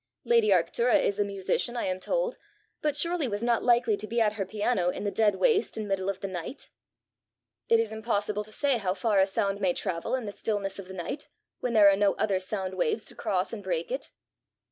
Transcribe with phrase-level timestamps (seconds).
[0.23, 2.39] Lady Arctura is a musician, I am told,
[2.81, 5.87] but surely was not likely to be at her piano 'in the dead waste and
[5.87, 6.71] middle of the night'!"
[7.69, 10.87] "It is impossible to say how far a sound may travel in the stillness of
[10.87, 11.29] the night,
[11.59, 14.11] when there are no other sound waves to cross and break it."